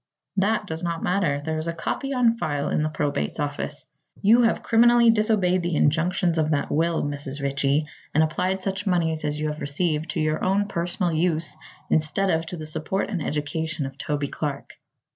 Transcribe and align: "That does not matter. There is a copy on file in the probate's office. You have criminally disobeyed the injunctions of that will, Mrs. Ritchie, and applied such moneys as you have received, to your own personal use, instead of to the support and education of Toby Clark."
"That 0.35 0.65
does 0.65 0.81
not 0.81 1.03
matter. 1.03 1.43
There 1.45 1.59
is 1.59 1.67
a 1.67 1.73
copy 1.73 2.11
on 2.11 2.35
file 2.35 2.69
in 2.69 2.81
the 2.81 2.89
probate's 2.89 3.39
office. 3.39 3.85
You 4.19 4.41
have 4.41 4.63
criminally 4.63 5.11
disobeyed 5.11 5.61
the 5.61 5.75
injunctions 5.75 6.39
of 6.39 6.49
that 6.49 6.71
will, 6.71 7.03
Mrs. 7.03 7.39
Ritchie, 7.39 7.85
and 8.15 8.23
applied 8.23 8.63
such 8.63 8.87
moneys 8.87 9.23
as 9.23 9.39
you 9.39 9.45
have 9.49 9.61
received, 9.61 10.09
to 10.09 10.19
your 10.19 10.43
own 10.43 10.67
personal 10.67 11.11
use, 11.11 11.55
instead 11.91 12.31
of 12.31 12.47
to 12.47 12.57
the 12.57 12.65
support 12.65 13.11
and 13.11 13.23
education 13.23 13.85
of 13.85 13.95
Toby 13.99 14.27
Clark." 14.27 14.79